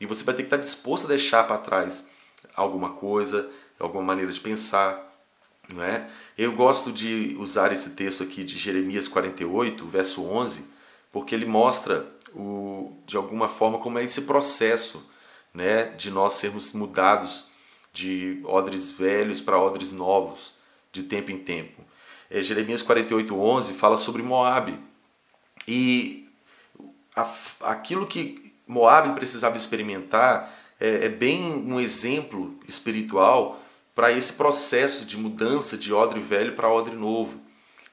E 0.00 0.06
você 0.06 0.24
vai 0.24 0.34
ter 0.34 0.42
que 0.42 0.46
estar 0.46 0.56
disposto 0.56 1.04
a 1.04 1.08
deixar 1.08 1.44
para 1.46 1.58
trás 1.58 2.10
alguma 2.54 2.90
coisa, 2.90 3.48
alguma 3.82 4.04
maneira 4.04 4.30
de 4.30 4.40
pensar. 4.40 5.10
Não 5.72 5.82
é? 5.82 6.08
Eu 6.36 6.52
gosto 6.52 6.92
de 6.92 7.36
usar 7.38 7.72
esse 7.72 7.90
texto 7.90 8.22
aqui 8.22 8.42
de 8.42 8.58
Jeremias 8.58 9.08
48, 9.08 9.86
verso 9.86 10.24
11, 10.26 10.64
porque 11.12 11.34
ele 11.34 11.46
mostra 11.46 12.06
o, 12.34 12.96
de 13.06 13.16
alguma 13.16 13.48
forma 13.48 13.78
como 13.78 13.98
é 13.98 14.04
esse 14.04 14.22
processo 14.22 15.08
né, 15.52 15.84
de 15.84 16.10
nós 16.10 16.34
sermos 16.34 16.72
mudados 16.72 17.46
de 17.92 18.40
odres 18.44 18.90
velhos 18.90 19.40
para 19.40 19.58
odres 19.58 19.92
novos, 19.92 20.54
de 20.90 21.02
tempo 21.02 21.30
em 21.30 21.38
tempo. 21.38 21.82
É, 22.30 22.40
Jeremias 22.42 22.82
48, 22.82 23.38
11 23.38 23.74
fala 23.74 23.96
sobre 23.96 24.22
Moab. 24.22 24.78
E 25.68 26.28
a, 27.14 27.30
aquilo 27.60 28.06
que 28.06 28.52
Moab 28.66 29.14
precisava 29.14 29.56
experimentar 29.56 30.52
é, 30.80 31.06
é 31.06 31.08
bem 31.08 31.52
um 31.52 31.78
exemplo 31.78 32.58
espiritual 32.66 33.61
para 33.94 34.12
esse 34.12 34.34
processo 34.34 35.04
de 35.04 35.16
mudança 35.16 35.76
de 35.76 35.92
odre 35.92 36.20
velho 36.20 36.54
para 36.54 36.72
odre 36.72 36.94
novo. 36.94 37.40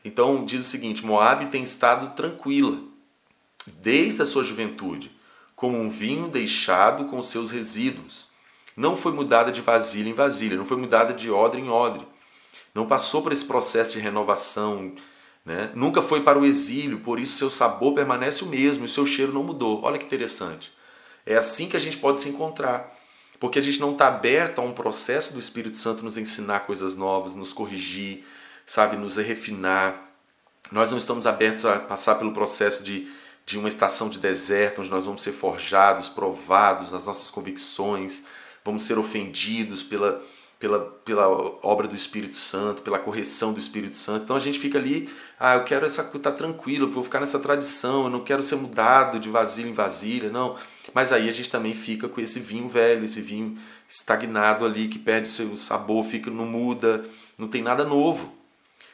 Então 0.03 0.45
diz 0.45 0.65
o 0.65 0.69
seguinte: 0.69 1.05
Moab 1.05 1.45
tem 1.47 1.63
estado 1.63 2.15
tranquila 2.15 2.79
desde 3.81 4.21
a 4.21 4.25
sua 4.25 4.43
juventude, 4.43 5.11
como 5.55 5.77
um 5.77 5.89
vinho 5.89 6.27
deixado 6.27 7.05
com 7.05 7.21
seus 7.21 7.51
resíduos. 7.51 8.29
Não 8.75 8.95
foi 8.95 9.11
mudada 9.11 9.51
de 9.51 9.61
vasilha 9.61 10.09
em 10.09 10.13
vasilha, 10.13 10.55
não 10.55 10.65
foi 10.65 10.77
mudada 10.77 11.13
de 11.13 11.29
odre 11.29 11.61
em 11.61 11.69
odre. 11.69 12.07
Não 12.73 12.87
passou 12.87 13.21
por 13.21 13.31
esse 13.31 13.45
processo 13.45 13.93
de 13.93 13.99
renovação, 13.99 14.93
né? 15.45 15.71
nunca 15.75 16.01
foi 16.01 16.21
para 16.21 16.39
o 16.39 16.45
exílio, 16.45 16.99
por 16.99 17.19
isso 17.19 17.37
seu 17.37 17.49
sabor 17.49 17.93
permanece 17.93 18.43
o 18.43 18.47
mesmo 18.47 18.85
e 18.85 18.89
seu 18.89 19.05
cheiro 19.05 19.33
não 19.33 19.43
mudou. 19.43 19.81
Olha 19.83 19.97
que 19.97 20.05
interessante. 20.05 20.71
É 21.25 21.35
assim 21.35 21.67
que 21.67 21.75
a 21.75 21.79
gente 21.79 21.97
pode 21.97 22.21
se 22.21 22.29
encontrar. 22.29 22.95
Porque 23.39 23.59
a 23.59 23.61
gente 23.61 23.79
não 23.79 23.93
está 23.93 24.07
aberto 24.07 24.59
a 24.59 24.61
um 24.61 24.73
processo 24.73 25.33
do 25.33 25.39
Espírito 25.39 25.77
Santo 25.77 26.03
nos 26.03 26.17
ensinar 26.17 26.61
coisas 26.61 26.95
novas, 26.95 27.35
nos 27.35 27.53
corrigir, 27.53 28.25
sabe, 28.65 28.97
nos 28.97 29.17
refinar. 29.17 30.11
Nós 30.71 30.91
não 30.91 30.97
estamos 30.97 31.25
abertos 31.25 31.65
a 31.65 31.79
passar 31.79 32.15
pelo 32.15 32.33
processo 32.33 32.83
de, 32.83 33.09
de 33.45 33.57
uma 33.57 33.69
estação 33.69 34.09
de 34.09 34.19
deserto, 34.19 34.81
onde 34.81 34.91
nós 34.91 35.05
vamos 35.05 35.23
ser 35.23 35.31
forjados, 35.31 36.09
provados 36.09 36.91
nas 36.91 37.05
nossas 37.05 37.29
convicções, 37.29 38.25
vamos 38.63 38.83
ser 38.83 38.97
ofendidos 38.97 39.83
pela, 39.83 40.21
pela, 40.59 40.79
pela 41.05 41.27
obra 41.63 41.87
do 41.87 41.95
Espírito 41.95 42.35
Santo, 42.35 42.81
pela 42.81 42.99
correção 42.99 43.53
do 43.53 43.59
Espírito 43.59 43.95
Santo. 43.95 44.25
Então 44.25 44.35
a 44.35 44.39
gente 44.39 44.59
fica 44.59 44.77
ali, 44.77 45.09
ah, 45.39 45.55
eu 45.55 45.63
quero 45.63 45.85
essa 45.85 46.03
tá 46.03 46.31
tranquilo, 46.31 46.85
eu 46.85 46.89
vou 46.89 47.03
ficar 47.03 47.21
nessa 47.21 47.39
tradição, 47.39 48.03
eu 48.03 48.09
não 48.09 48.19
quero 48.19 48.43
ser 48.43 48.57
mudado 48.57 49.19
de 49.19 49.29
vasilha 49.29 49.69
em 49.69 49.73
vasilha, 49.73 50.29
não. 50.29 50.57
Mas 50.93 51.13
aí 51.13 51.29
a 51.29 51.31
gente 51.31 51.49
também 51.49 51.73
fica 51.73 52.09
com 52.09 52.19
esse 52.19 52.41
vinho 52.41 52.67
velho, 52.67 53.05
esse 53.05 53.21
vinho 53.21 53.57
estagnado 53.87 54.65
ali, 54.65 54.89
que 54.89 54.99
perde 54.99 55.29
seu 55.29 55.55
sabor, 55.55 56.03
fica 56.03 56.29
não 56.29 56.45
muda, 56.45 57.05
não 57.37 57.47
tem 57.47 57.61
nada 57.61 57.85
novo. 57.85 58.33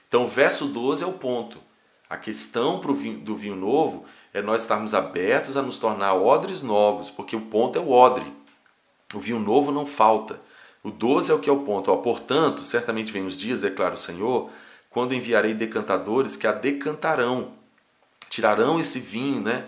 Então 0.08 0.26
o 0.26 0.28
verso 0.28 0.68
12 0.68 1.04
é 1.04 1.08
o 1.08 1.14
ponto. 1.14 1.60
A 2.08 2.16
questão 2.16 2.80
pro 2.80 2.94
vinho, 2.94 3.18
do 3.18 3.36
vinho 3.36 3.56
novo 3.56 4.06
é 4.32 4.40
nós 4.40 4.62
estarmos 4.62 4.94
abertos 4.94 5.58
a 5.58 5.64
nos 5.64 5.80
tornar 5.80 6.14
odres 6.14 6.62
novos, 6.62 7.10
porque 7.10 7.36
o 7.36 7.42
ponto 7.42 7.80
é 7.80 7.82
o 7.82 7.90
odre. 7.90 8.32
O 9.16 9.20
vinho 9.20 9.40
novo 9.40 9.72
não 9.72 9.86
falta. 9.86 10.40
O 10.86 10.92
12 10.92 11.32
é 11.32 11.34
o 11.34 11.40
que 11.40 11.50
é 11.50 11.54
o 11.54 11.62
ponto. 11.62 11.92
Ó, 11.92 11.98
Portanto, 11.98 12.64
certamente 12.64 13.12
vem 13.12 13.26
os 13.26 13.36
dias, 13.36 13.62
declara 13.62 13.96
o 13.96 13.98
Senhor, 13.98 14.52
quando 14.88 15.16
enviarei 15.16 15.56
decantadores 15.56 16.36
que 16.36 16.46
a 16.46 16.52
decantarão, 16.52 17.54
tirarão 18.30 18.80
esse 18.80 19.00
vinho 19.00 19.42
né, 19.42 19.66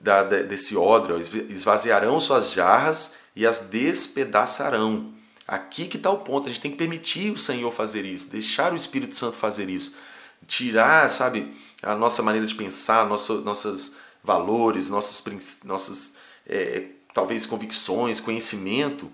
da, 0.00 0.22
desse 0.22 0.74
odre, 0.74 1.12
ó, 1.12 1.18
esvaziarão 1.50 2.18
suas 2.18 2.50
jarras 2.50 3.16
e 3.36 3.46
as 3.46 3.60
despedaçarão. 3.68 5.12
Aqui 5.46 5.86
que 5.86 5.98
está 5.98 6.08
o 6.10 6.20
ponto. 6.20 6.46
A 6.46 6.48
gente 6.48 6.62
tem 6.62 6.70
que 6.70 6.78
permitir 6.78 7.30
o 7.30 7.36
Senhor 7.36 7.70
fazer 7.70 8.06
isso, 8.06 8.30
deixar 8.30 8.72
o 8.72 8.76
Espírito 8.76 9.14
Santo 9.14 9.36
fazer 9.36 9.68
isso, 9.68 9.94
tirar, 10.46 11.10
sabe, 11.10 11.54
a 11.82 11.94
nossa 11.94 12.22
maneira 12.22 12.46
de 12.46 12.54
pensar, 12.54 13.06
nosso, 13.06 13.42
nossos 13.42 13.96
valores, 14.22 14.88
nossos, 14.88 15.22
nossas 15.62 16.16
é, 16.46 16.84
talvez 17.12 17.44
convicções, 17.44 18.18
conhecimento 18.18 19.12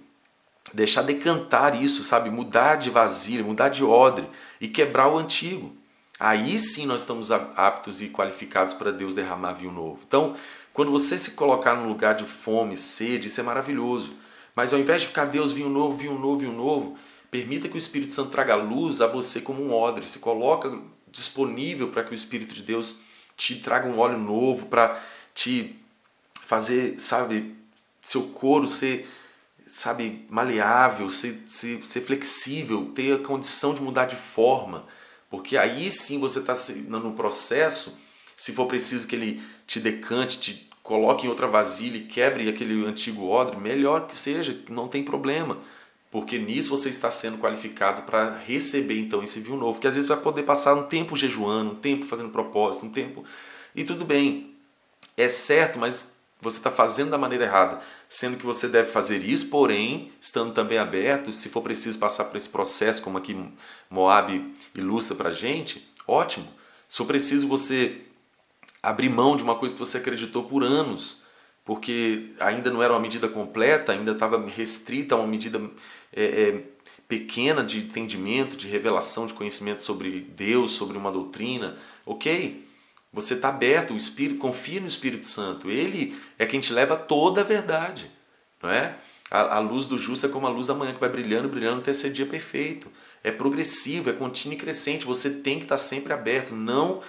deixar 0.73 1.03
decantar 1.03 1.81
isso, 1.81 2.03
sabe? 2.05 2.31
Mudar 2.31 2.77
de 2.77 2.91
vasilha, 2.91 3.45
mudar 3.45 3.69
de 3.69 3.85
odre 3.85 4.29
e 4.61 4.69
quebrar 4.69 5.09
o 5.09 5.19
antigo. 5.19 5.75
Aí 6.19 6.59
sim 6.59 6.87
nós 6.87 7.01
estamos 7.01 7.31
aptos 7.31 8.03
e 8.03 8.09
qualificados 8.09 8.75
para 8.75 8.93
Deus 8.93 9.15
derramar 9.15 9.55
vinho 9.55 9.73
novo. 9.73 10.01
Então, 10.07 10.37
quando 10.73 10.91
você 10.91 11.19
se 11.19 11.33
colocar 11.33 11.75
num 11.75 11.89
lugar 11.89 12.15
de 12.15 12.25
fome, 12.25 12.77
sede, 12.77 13.29
isso 13.29 13.41
é 13.41 13.43
maravilhoso. 13.43 14.13
Mas 14.55 14.73
ao 14.73 14.79
invés 14.79 15.03
de 15.03 15.09
ficar 15.09 15.25
Deus 15.25 15.53
vinho 15.53 15.71
novo, 15.71 15.97
vinho 15.97 16.19
novo, 16.19 16.39
vinho 16.39 16.53
novo, 16.53 16.97
permita 17.31 17.69
que 17.69 17.75
o 17.75 17.79
Espírito 17.79 18.13
Santo 18.13 18.31
traga 18.31 18.55
luz 18.55 19.01
a 19.01 19.07
você 19.07 19.41
como 19.41 19.65
um 19.65 19.73
odre. 19.73 20.07
Se 20.07 20.19
coloca 20.19 20.79
disponível 21.11 21.89
para 21.89 22.05
que 22.05 22.13
o 22.13 22.15
Espírito 22.15 22.55
de 22.55 22.63
Deus 22.63 23.01
te 23.37 23.57
traga 23.57 23.89
um 23.89 23.99
óleo 23.99 24.19
novo 24.19 24.67
para 24.67 25.01
te 25.35 25.77
fazer, 26.45 27.01
sabe, 27.01 27.57
seu 28.03 28.25
couro 28.25 28.69
ser 28.69 29.09
sabe, 29.71 30.27
maleável, 30.29 31.11
ser, 31.11 31.45
ser, 31.47 31.83
ser 31.83 32.01
flexível, 32.01 32.91
ter 32.95 33.15
a 33.15 33.19
condição 33.19 33.73
de 33.73 33.81
mudar 33.81 34.07
de 34.07 34.17
forma. 34.17 34.85
Porque 35.31 35.57
aí 35.57 35.91
sim 35.91 36.19
você 36.19 36.41
está 36.41 36.55
no 36.89 37.13
processo, 37.13 37.97
se 38.37 38.53
for 38.53 38.67
preciso 38.67 39.07
que 39.07 39.15
ele 39.15 39.43
te 39.67 39.79
decante, 39.79 40.41
te 40.41 40.71
coloque 40.83 41.25
em 41.25 41.29
outra 41.29 41.47
vasilha 41.47 41.97
e 41.99 42.05
quebre 42.05 42.49
aquele 42.49 42.85
antigo 42.85 43.29
odre, 43.29 43.57
melhor 43.57 44.09
que 44.09 44.17
seja, 44.17 44.59
não 44.69 44.89
tem 44.89 45.05
problema. 45.05 45.59
Porque 46.11 46.37
nisso 46.37 46.71
você 46.71 46.89
está 46.89 47.09
sendo 47.09 47.39
qualificado 47.39 48.03
para 48.03 48.37
receber 48.45 48.99
então 48.99 49.23
esse 49.23 49.39
vinho 49.39 49.57
novo. 49.57 49.79
Que 49.79 49.87
às 49.87 49.95
vezes 49.95 50.09
vai 50.09 50.19
poder 50.19 50.43
passar 50.43 50.75
um 50.75 50.83
tempo 50.83 51.15
jejuando, 51.15 51.71
um 51.71 51.77
tempo 51.77 52.05
fazendo 52.05 52.31
propósito, 52.31 52.87
um 52.87 52.91
tempo. 52.91 53.25
E 53.77 53.85
tudo 53.85 54.05
bem. 54.05 54.53
É 55.17 55.29
certo, 55.29 55.79
mas 55.79 56.13
você 56.41 56.59
está 56.59 56.71
fazendo 56.71 57.11
da 57.11 57.19
maneira 57.19 57.45
errada, 57.45 57.81
sendo 58.09 58.37
que 58.37 58.47
você 58.47 58.67
deve 58.67 58.91
fazer 58.91 59.25
isso, 59.25 59.49
porém, 59.49 60.11
estando 60.21 60.53
também 60.53 60.79
aberto, 60.79 61.33
se 61.33 61.49
for 61.49 61.63
preciso 61.63 61.99
passar 61.99 62.25
por 62.25 62.37
esse 62.37 62.49
processo, 62.49 63.03
como 63.03 63.19
aqui 63.19 63.37
Moab 63.89 64.53
ilustra 64.75 65.15
para 65.15 65.29
a 65.29 65.33
gente, 65.33 65.93
ótimo. 66.07 66.49
Se 66.89 66.97
for 66.97 67.07
preciso 67.07 67.47
você 67.47 68.01
abrir 68.83 69.09
mão 69.09 69.37
de 69.37 69.43
uma 69.43 69.55
coisa 69.55 69.75
que 69.75 69.79
você 69.79 69.99
acreditou 69.99 70.45
por 70.45 70.63
anos, 70.63 71.21
porque 71.65 72.31
ainda 72.41 72.71
não 72.71 72.83
era 72.83 72.93
uma 72.93 73.01
medida 73.01 73.29
completa, 73.29 73.93
ainda 73.93 74.13
estava 74.13 74.45
restrita 74.47 75.15
a 75.15 75.19
uma 75.19 75.27
medida 75.27 75.61
é, 76.13 76.25
é, 76.25 76.65
pequena 77.07 77.63
de 77.63 77.79
entendimento, 77.79 78.57
de 78.57 78.67
revelação, 78.67 79.27
de 79.27 79.35
conhecimento 79.35 79.83
sobre 79.83 80.21
Deus, 80.21 80.73
sobre 80.73 80.97
uma 80.97 81.13
doutrina, 81.13 81.77
ok? 82.07 82.65
Você 83.13 83.35
está 83.35 83.49
aberto, 83.49 83.93
o 83.93 83.97
Espírito, 83.97 84.39
confia 84.39 84.81
no 84.81 84.87
Espírito 84.87 85.25
Santo. 85.25 85.71
Ele 85.71 86.19
é 86.39 86.47
quem 86.47 86.61
te 86.61 86.73
leva 86.73 86.97
toda 86.97 87.41
a 87.41 87.45
verdade, 87.45 88.11
não 88.63 88.71
é? 88.71 88.97
A, 89.31 89.57
a 89.57 89.59
luz 89.59 89.87
do 89.87 89.99
justo 89.99 90.27
é 90.27 90.29
como 90.29 90.47
a 90.47 90.51
luz 90.51 90.69
da 90.69 90.75
manhã 90.75 90.93
que 90.93 91.01
vai 91.01 91.09
brilhando, 91.09 91.49
brilhando 91.49 91.81
até 91.81 91.93
ser 91.93 92.13
dia 92.13 92.27
perfeito. 92.27 92.91
É 93.23 93.31
progressivo, 93.31 94.11
é 94.11 94.13
contínuo 94.13 94.57
e 94.57 94.61
crescente. 94.61 95.05
Você 95.05 95.31
tem 95.31 95.59
que 95.59 95.65
estar 95.65 95.77
tá 95.77 95.83
sempre 95.83 96.13
aberto. 96.13 96.55
Não 96.55 97.03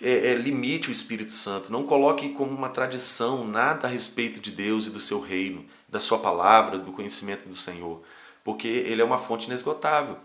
é, 0.00 0.32
é, 0.32 0.34
limite 0.34 0.88
o 0.88 0.92
Espírito 0.92 1.32
Santo. 1.32 1.72
Não 1.72 1.84
coloque 1.84 2.28
como 2.30 2.50
uma 2.50 2.68
tradição 2.68 3.46
nada 3.46 3.88
a 3.88 3.90
respeito 3.90 4.40
de 4.40 4.50
Deus 4.50 4.86
e 4.86 4.90
do 4.90 5.00
seu 5.00 5.20
reino, 5.20 5.64
da 5.88 5.98
sua 5.98 6.18
palavra, 6.18 6.78
do 6.78 6.92
conhecimento 6.92 7.48
do 7.48 7.56
Senhor 7.56 8.02
porque 8.46 8.68
ele 8.68 9.02
é 9.02 9.04
uma 9.04 9.18
fonte 9.18 9.48
inesgotável. 9.48 10.16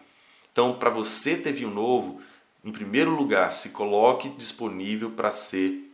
Então, 0.52 0.76
para 0.76 0.92
você 0.92 1.36
ter 1.36 1.52
vinho 1.52 1.72
novo, 1.72 2.22
em 2.64 2.72
primeiro 2.72 3.12
lugar, 3.12 3.52
se 3.52 3.70
coloque 3.70 4.30
disponível 4.30 5.12
para 5.12 5.32
ser 5.32 5.92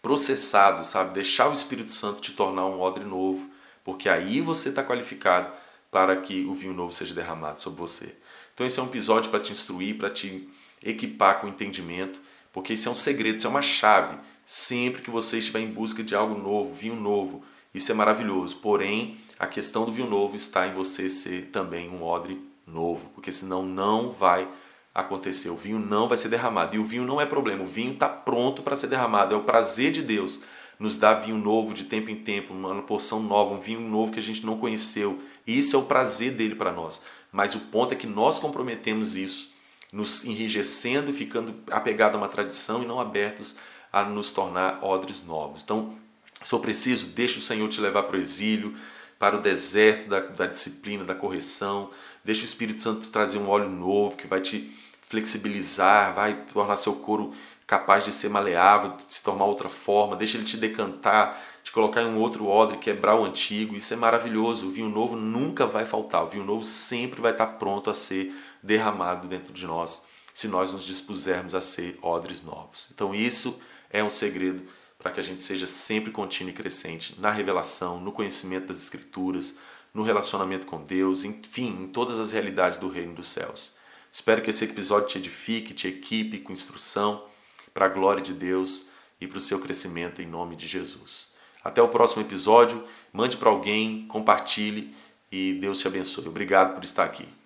processado, 0.00 0.84
sabe? 0.84 1.14
Deixar 1.14 1.48
o 1.48 1.52
Espírito 1.52 1.92
Santo 1.92 2.22
te 2.22 2.32
tornar 2.32 2.66
um 2.66 2.80
odre 2.80 3.04
novo, 3.04 3.50
porque 3.84 4.08
aí 4.08 4.40
você 4.40 4.70
está 4.70 4.82
qualificado 4.82 5.52
para 5.90 6.16
que 6.16 6.44
o 6.44 6.54
vinho 6.54 6.72
novo 6.72 6.92
seja 6.92 7.14
derramado 7.14 7.60
sobre 7.60 7.80
você. 7.80 8.14
Então, 8.54 8.66
esse 8.66 8.78
é 8.78 8.82
um 8.82 8.86
episódio 8.86 9.30
para 9.30 9.40
te 9.40 9.52
instruir, 9.52 9.98
para 9.98 10.10
te 10.10 10.48
equipar 10.82 11.40
com 11.40 11.48
entendimento, 11.48 12.20
porque 12.52 12.72
isso 12.72 12.88
é 12.88 12.92
um 12.92 12.96
segredo, 12.96 13.36
isso 13.36 13.46
é 13.46 13.50
uma 13.50 13.62
chave. 13.62 14.16
Sempre 14.46 15.02
que 15.02 15.10
você 15.10 15.38
estiver 15.38 15.60
em 15.60 15.70
busca 15.70 16.02
de 16.02 16.14
algo 16.14 16.40
novo, 16.40 16.74
vinho 16.74 16.96
novo, 16.96 17.44
isso 17.74 17.92
é 17.92 17.94
maravilhoso. 17.94 18.56
Porém, 18.56 19.18
a 19.38 19.46
questão 19.46 19.84
do 19.84 19.92
vinho 19.92 20.08
novo 20.08 20.34
está 20.34 20.66
em 20.66 20.74
você 20.74 21.08
ser 21.08 21.46
também 21.46 21.88
um 21.88 22.02
odre 22.02 22.40
novo, 22.66 23.10
porque 23.14 23.30
senão 23.30 23.64
não 23.64 24.12
vai 24.12 24.48
acontecer. 24.94 25.50
O 25.50 25.56
vinho 25.56 25.78
não 25.78 26.08
vai 26.08 26.18
ser 26.18 26.28
derramado. 26.28 26.76
E 26.76 26.78
o 26.78 26.84
vinho 26.84 27.04
não 27.04 27.20
é 27.20 27.26
problema, 27.26 27.62
o 27.62 27.66
vinho 27.66 27.92
está 27.92 28.08
pronto 28.08 28.62
para 28.62 28.76
ser 28.76 28.88
derramado. 28.88 29.34
É 29.34 29.38
o 29.38 29.44
prazer 29.44 29.92
de 29.92 30.02
Deus 30.02 30.40
nos 30.78 30.96
dar 30.96 31.14
vinho 31.14 31.36
novo 31.36 31.74
de 31.74 31.84
tempo 31.84 32.10
em 32.10 32.16
tempo, 32.16 32.54
uma 32.54 32.80
porção 32.82 33.20
nova, 33.22 33.54
um 33.54 33.60
vinho 33.60 33.80
novo 33.80 34.12
que 34.12 34.18
a 34.18 34.22
gente 34.22 34.44
não 34.46 34.58
conheceu. 34.58 35.20
Isso 35.46 35.76
é 35.76 35.78
o 35.78 35.82
prazer 35.82 36.32
dele 36.32 36.54
para 36.54 36.72
nós. 36.72 37.02
Mas 37.30 37.54
o 37.54 37.60
ponto 37.60 37.92
é 37.92 37.96
que 37.96 38.06
nós 38.06 38.38
comprometemos 38.38 39.14
isso, 39.14 39.52
nos 39.92 40.24
enrijecendo, 40.24 41.12
ficando 41.12 41.54
apegados 41.70 42.16
a 42.16 42.18
uma 42.18 42.28
tradição 42.28 42.82
e 42.82 42.86
não 42.86 42.98
abertos 42.98 43.58
a 43.92 44.02
nos 44.04 44.32
tornar 44.32 44.82
odres 44.82 45.24
novos. 45.26 45.62
Então, 45.62 45.94
se 46.42 46.48
for 46.48 46.60
preciso, 46.60 47.08
deixa 47.08 47.38
o 47.38 47.42
Senhor 47.42 47.68
te 47.68 47.80
levar 47.80 48.04
para 48.04 48.16
o 48.16 48.20
exílio, 48.20 48.74
para 49.18 49.36
o 49.36 49.42
deserto 49.42 50.08
da, 50.08 50.20
da 50.20 50.46
disciplina, 50.46 51.04
da 51.04 51.14
correção. 51.14 51.90
Deixa 52.24 52.42
o 52.42 52.44
Espírito 52.44 52.82
Santo 52.82 53.08
trazer 53.08 53.38
um 53.38 53.48
óleo 53.48 53.68
novo 53.68 54.16
que 54.16 54.26
vai 54.26 54.40
te 54.40 54.70
flexibilizar, 55.02 56.14
vai 56.14 56.34
tornar 56.52 56.76
seu 56.76 56.94
couro 56.96 57.32
capaz 57.66 58.04
de 58.04 58.12
ser 58.12 58.28
maleável, 58.28 58.96
de 58.96 59.14
se 59.14 59.22
tornar 59.22 59.44
outra 59.44 59.68
forma. 59.68 60.16
Deixa 60.16 60.36
ele 60.36 60.44
te 60.44 60.56
decantar, 60.56 61.40
te 61.62 61.70
colocar 61.70 62.02
em 62.02 62.06
um 62.06 62.18
outro 62.18 62.46
odre, 62.46 62.78
quebrar 62.78 63.14
o 63.14 63.24
antigo. 63.24 63.76
Isso 63.76 63.94
é 63.94 63.96
maravilhoso. 63.96 64.66
O 64.66 64.70
vinho 64.70 64.88
novo 64.88 65.16
nunca 65.16 65.66
vai 65.66 65.86
faltar. 65.86 66.24
O 66.24 66.28
vinho 66.28 66.44
novo 66.44 66.64
sempre 66.64 67.20
vai 67.20 67.32
estar 67.32 67.46
pronto 67.46 67.88
a 67.90 67.94
ser 67.94 68.34
derramado 68.62 69.28
dentro 69.28 69.52
de 69.52 69.66
nós, 69.66 70.04
se 70.34 70.48
nós 70.48 70.72
nos 70.72 70.84
dispusermos 70.84 71.54
a 71.54 71.60
ser 71.60 71.98
odres 72.02 72.42
novos. 72.42 72.88
Então, 72.92 73.14
isso 73.14 73.60
é 73.88 74.02
um 74.02 74.10
segredo 74.10 74.62
para 74.98 75.10
que 75.10 75.20
a 75.20 75.22
gente 75.22 75.42
seja 75.42 75.66
sempre 75.66 76.10
contínuo 76.10 76.50
e 76.50 76.54
crescente 76.54 77.20
na 77.20 77.30
revelação, 77.30 78.00
no 78.00 78.12
conhecimento 78.12 78.66
das 78.66 78.82
Escrituras, 78.82 79.58
no 79.92 80.02
relacionamento 80.02 80.66
com 80.66 80.82
Deus, 80.82 81.24
enfim, 81.24 81.84
em 81.84 81.88
todas 81.88 82.18
as 82.18 82.32
realidades 82.32 82.78
do 82.78 82.88
reino 82.88 83.14
dos 83.14 83.28
céus. 83.28 83.74
Espero 84.12 84.42
que 84.42 84.50
esse 84.50 84.64
episódio 84.64 85.08
te 85.08 85.18
edifique, 85.18 85.74
te 85.74 85.88
equipe 85.88 86.38
com 86.38 86.52
instrução 86.52 87.24
para 87.72 87.86
a 87.86 87.88
glória 87.88 88.22
de 88.22 88.32
Deus 88.32 88.88
e 89.20 89.26
para 89.26 89.38
o 89.38 89.40
seu 89.40 89.60
crescimento 89.60 90.20
em 90.20 90.26
nome 90.26 90.56
de 90.56 90.66
Jesus. 90.66 91.30
Até 91.62 91.80
o 91.82 91.88
próximo 91.88 92.22
episódio, 92.22 92.84
mande 93.12 93.36
para 93.36 93.50
alguém, 93.50 94.06
compartilhe 94.08 94.94
e 95.30 95.54
Deus 95.54 95.78
te 95.78 95.86
abençoe. 95.86 96.26
Obrigado 96.26 96.74
por 96.74 96.84
estar 96.84 97.04
aqui. 97.04 97.39